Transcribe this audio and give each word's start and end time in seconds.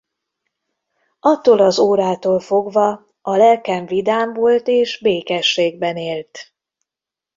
Attól 1.19 1.59
az 1.59 1.79
órától 1.79 2.39
fogva 2.39 3.05
a 3.21 3.35
lelkem 3.35 3.85
vidám 3.85 4.33
volt 4.33 4.67
és 4.67 4.99
békességben 5.01 5.97
élt. 5.97 6.53